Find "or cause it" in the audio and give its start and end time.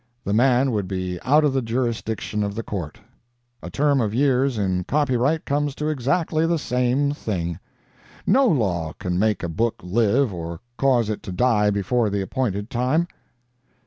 10.33-11.21